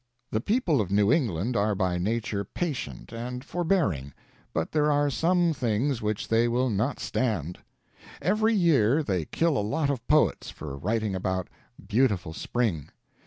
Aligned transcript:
The 0.31 0.41
people 0.41 0.81
of 0.81 0.89
New 0.89 1.11
England 1.13 1.55
are 1.55 1.75
by 1.75 1.99
nature 1.99 2.43
patient 2.43 3.11
and 3.13 3.45
forbearing, 3.45 4.13
but 4.51 4.71
there 4.71 4.91
are 4.91 5.11
some 5.11 5.53
things 5.53 6.01
which 6.01 6.27
they 6.27 6.47
will 6.47 6.71
not 6.71 6.99
stand. 6.99 7.59
Every 8.19 8.55
year 8.55 9.03
they 9.03 9.25
kill 9.25 9.55
a 9.59 9.59
lot 9.59 9.91
of 9.91 10.07
poets 10.07 10.49
for 10.49 10.75
writing 10.75 11.13
about 11.13 11.49
"Beautiful 11.87 12.33
Spring." 12.33 12.89